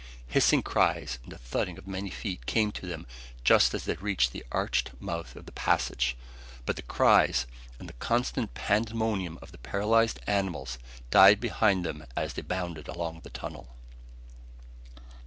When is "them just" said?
2.87-3.75